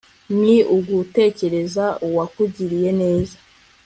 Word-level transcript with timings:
ni 0.39 0.55
ugutekereza 0.75 1.85
uwakugiriye 2.07 2.89
neza 3.01 3.35